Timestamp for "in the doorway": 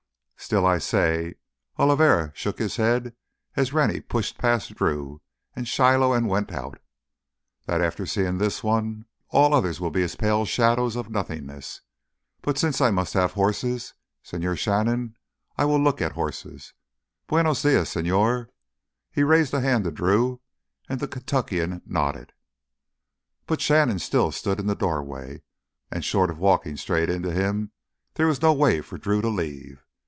24.59-25.43